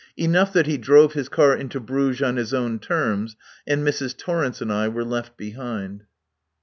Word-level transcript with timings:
Enough 0.17 0.51
that 0.53 0.65
he 0.65 0.79
drove 0.79 1.13
his 1.13 1.29
car 1.29 1.55
into 1.55 1.79
Bruges 1.79 2.23
on 2.23 2.35
his 2.37 2.55
own 2.55 2.79
terms, 2.79 3.35
and 3.67 3.85
Mrs. 3.85 4.17
Torrence 4.17 4.59
and 4.59 4.73
I 4.73 4.87
were 4.87 5.05
left 5.05 5.37
behind. 5.37 6.05